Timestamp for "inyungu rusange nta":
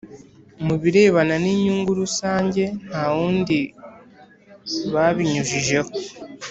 1.53-3.03